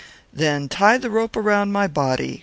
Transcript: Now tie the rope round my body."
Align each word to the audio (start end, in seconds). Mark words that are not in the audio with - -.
Now 0.33 0.65
tie 0.67 0.97
the 0.97 1.11
rope 1.11 1.35
round 1.35 1.71
my 1.71 1.85
body." 1.85 2.39